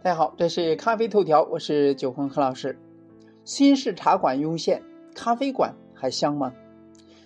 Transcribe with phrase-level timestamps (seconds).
[0.00, 2.78] 大家好，这是咖啡头条，我是九红何老师。
[3.44, 4.80] 新式茶馆涌现，
[5.12, 6.54] 咖啡馆还香吗？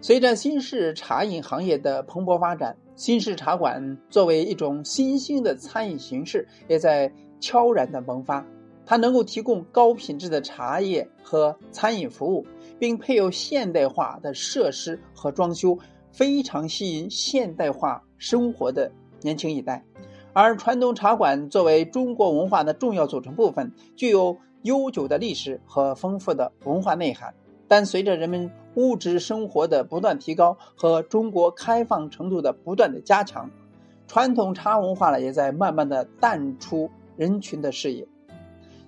[0.00, 8.44] 随着新式茶饮行业的蓬勃发展，新式茶馆作为一种新兴的餐饮形式，也在悄然的萌发。
[8.84, 12.44] 它能够提供高品质的茶叶和餐饮服务，
[12.80, 15.78] 并配有现代化的设施和装修，
[16.10, 18.90] 非常吸引现代化生活的
[19.22, 19.84] 年轻一代。
[20.38, 27.32] 而传统茶馆作为中国文化的重要组成部分，具有悠久的历史和丰富的文化内涵。
[27.66, 33.50] 但随着人们物质生活的不断提高和中国开放程度的不断的加强，
[34.06, 38.06] 传统茶文化呢也在慢慢的淡出人群的视野。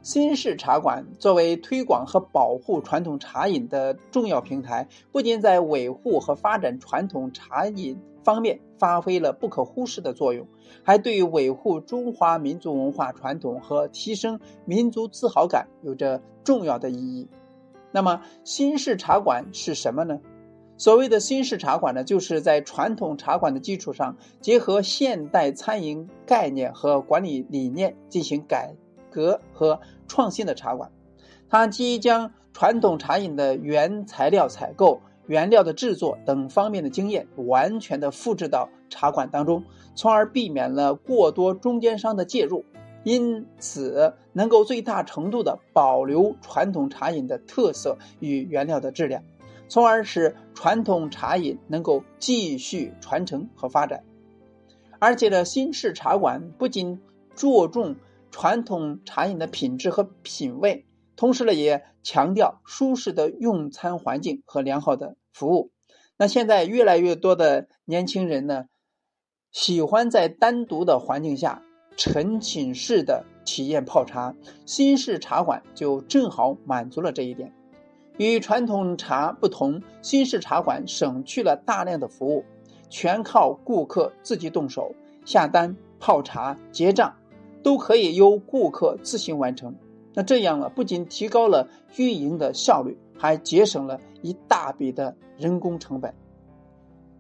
[0.03, 7.99] 新式茶馆作为推广和保护传统茶饮的重要平台，不仅在维护和发展传统茶饮。
[8.29, 10.47] 方面发挥了不可忽视的作用，
[10.83, 17.27] 还对维护中华民族文化传统和提升民族自豪感有着重要的意义。
[17.91, 20.21] 那么，新式茶馆是什么呢？
[20.77, 28.75] 所谓的新式茶馆呢，就是在传统茶馆的基础上，结合现代餐饮概念和管理理念进行改
[29.11, 30.93] 革和创新的茶馆。
[31.49, 35.01] 它即将传统茶饮的原材料采购。
[35.29, 39.63] 原料的制作等方面的经验完全的复制到茶馆当中，
[39.95, 42.65] 从而避免了过多中间商的介入，
[43.05, 49.23] 因此能够最大程度的保留传统茶饮的特色与原料的质量，
[49.69, 54.03] 从而使传统茶饮能够继续传承和发展。
[54.99, 57.01] 而且呢，新式茶馆不仅
[57.37, 57.97] 着重
[58.31, 60.87] 传统茶饮的品质和品味。
[61.15, 65.71] 同时呢，也强调舒适的用餐环境和良好的服务。
[66.17, 68.65] 那现在越来越多的年轻人呢，
[69.53, 71.63] 喜欢在单独的环境下
[71.97, 74.35] 沉浸式的体验泡茶。
[74.67, 77.53] 新式茶馆就正好满足了这一点。
[78.17, 82.45] 与传统茶不同，新式茶馆省去了大量的服务，
[82.91, 84.93] 全靠顾客自己动手
[85.25, 87.15] 下单、泡茶、结账，
[87.63, 89.77] 都可以由顾客自行完成。
[90.15, 96.15] 那这样呢，不仅提高了运营的效率，还节省了一大笔的人工成本。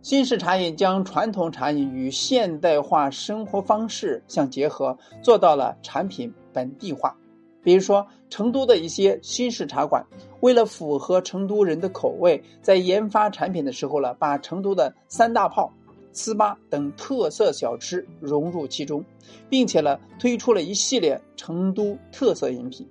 [0.00, 7.14] 新式茶饮将传统茶饮与现代化生活方式相结合，做到了产品本地化。
[7.60, 10.02] 比如说，成都的一些新式茶馆，
[10.40, 15.70] 为了符合成都人的口味，在研发产品的时候呢，把成都的三大炮、
[16.14, 19.04] 糍粑等特色小吃融入其中，
[19.50, 22.88] 并且呢，推出了一系列成都特色饮品。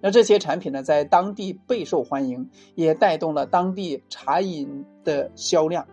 [0.00, 5.86] 那这些产品呢，在当地备受欢迎，也带动了当地茶饮的销量。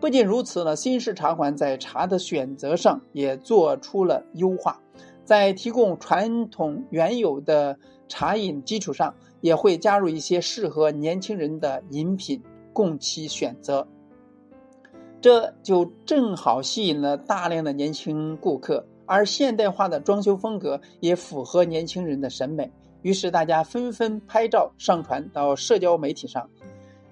[0.00, 4.80] 不仅如此呢，新式茶馆在茶的选择上也做出了优化，
[5.24, 12.42] 在提供传统原有的茶饮基础上，也会加入一些适合年轻人的饮品
[12.72, 13.86] 供其选择。
[15.20, 22.72] 这就正好吸引了大量的年轻顾客，而现代化的装修风格也符合年轻人的审美，
[23.02, 26.48] 于是大家纷纷拍照上传到社交媒体上。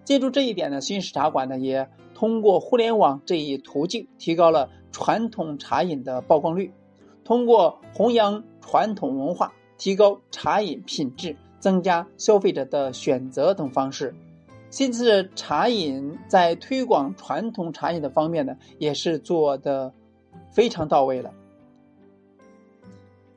[0.04, 6.72] 借助这一点呢，新式茶馆呢也通过互联网这一途径，提高了传统茶饮的曝光率。
[7.24, 14.14] 通过弘扬传统文化、提高茶饮品质、增加消费者的选择等方式。
[14.70, 19.92] 新式茶饮在推广传统茶饮的方面呢，也是做的
[20.50, 21.32] 非常到位了。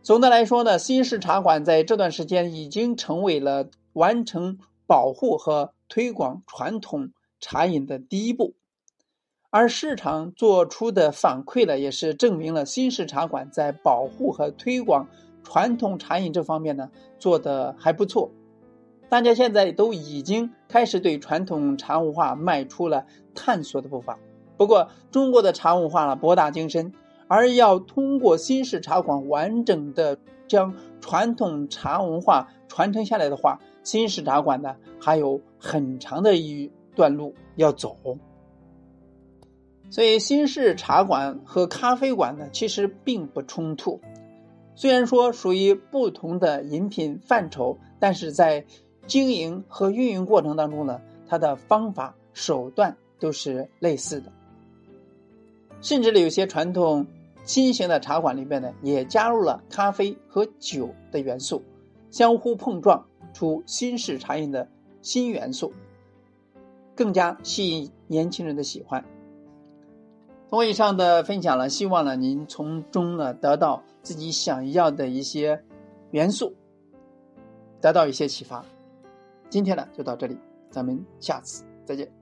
[0.03, 4.57] 总的来说呢，新式茶馆在这段时间已经成为了完成
[4.88, 8.56] 保护和推广传统茶饮的第一步，
[9.51, 15.07] 而市场做出的反馈呢，也是证明了新式茶馆在保护和推广
[15.44, 16.89] 传统茶饮这方面呢，
[17.19, 18.31] 做的还不错。
[19.07, 24.18] 大家现在都已经开始对传统茶文化迈出了探索的步伐。
[24.57, 26.91] 不过，中国的茶文化呢博大精深，
[27.31, 30.19] 而要通过新式茶馆完整的
[30.50, 37.95] 将传统茶文化传承下来的话，新式茶馆呢还有很长的一段路要走。
[39.89, 44.01] 所以，新式茶馆和咖啡馆呢其实并不冲突，
[44.75, 48.66] 虽然说属于不同的饮品范畴，但是在
[49.07, 51.00] 经营和运营过程当中呢，
[51.30, 54.30] 它的方法手段都是类似的，
[55.80, 57.07] 甚至呢有些传统
[57.43, 61.63] 新型的茶馆里面呢，也加入了咖啡和酒的元素，
[62.09, 64.67] 相互碰撞出新式茶饮的
[65.01, 65.73] 新元素，
[66.95, 69.03] 更加吸引年轻人的喜欢。
[70.49, 75.63] 通过以上的分享呢，希望呢您从中呢得到自己想要的一些
[76.11, 76.53] 元素
[77.79, 78.63] 得到一些启发。
[79.49, 80.38] 今天呢就到这里，
[80.69, 82.20] 咱们下次再见。